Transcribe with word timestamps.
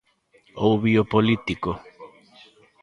Ou 0.63 0.73
biopolítico. 0.83 1.71